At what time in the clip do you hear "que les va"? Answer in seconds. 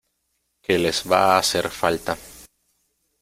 0.63-1.19